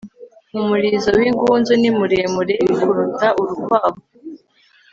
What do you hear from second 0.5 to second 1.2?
umurizo